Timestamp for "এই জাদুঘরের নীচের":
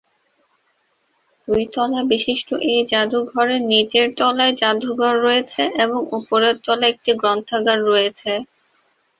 2.69-4.07